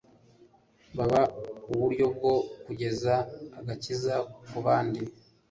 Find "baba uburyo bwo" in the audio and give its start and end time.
0.97-2.33